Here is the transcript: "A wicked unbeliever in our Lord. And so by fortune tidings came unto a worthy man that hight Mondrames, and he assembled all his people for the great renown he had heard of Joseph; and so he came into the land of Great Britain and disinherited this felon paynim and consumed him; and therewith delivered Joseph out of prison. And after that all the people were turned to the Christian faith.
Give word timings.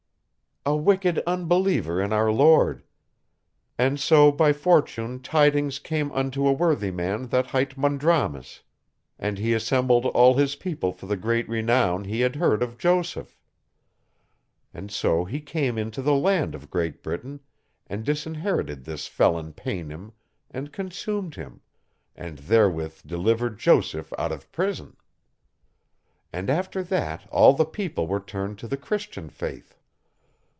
"A 0.63 0.75
wicked 0.77 1.17
unbeliever 1.25 1.99
in 1.99 2.13
our 2.13 2.31
Lord. 2.31 2.83
And 3.79 3.99
so 3.99 4.31
by 4.31 4.53
fortune 4.53 5.19
tidings 5.19 5.79
came 5.79 6.11
unto 6.11 6.47
a 6.47 6.51
worthy 6.53 6.91
man 6.91 7.29
that 7.29 7.47
hight 7.47 7.79
Mondrames, 7.79 8.61
and 9.17 9.39
he 9.39 9.55
assembled 9.55 10.05
all 10.05 10.35
his 10.35 10.55
people 10.55 10.91
for 10.93 11.07
the 11.07 11.17
great 11.17 11.49
renown 11.49 12.03
he 12.03 12.19
had 12.21 12.35
heard 12.35 12.61
of 12.61 12.77
Joseph; 12.77 13.35
and 14.71 14.91
so 14.91 15.25
he 15.25 15.41
came 15.41 15.79
into 15.79 15.99
the 16.03 16.13
land 16.13 16.53
of 16.53 16.69
Great 16.69 17.01
Britain 17.01 17.39
and 17.87 18.03
disinherited 18.05 18.83
this 18.85 19.07
felon 19.07 19.53
paynim 19.53 20.11
and 20.51 20.71
consumed 20.71 21.33
him; 21.33 21.61
and 22.15 22.37
therewith 22.37 23.01
delivered 23.03 23.57
Joseph 23.57 24.13
out 24.19 24.31
of 24.31 24.51
prison. 24.51 24.95
And 26.31 26.51
after 26.51 26.83
that 26.83 27.27
all 27.31 27.53
the 27.53 27.65
people 27.65 28.05
were 28.05 28.19
turned 28.19 28.59
to 28.59 28.67
the 28.67 28.77
Christian 28.77 29.27
faith. 29.27 29.75